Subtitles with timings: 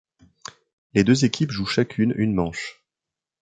[0.95, 2.83] Les deux équipes jouent chacune une manche.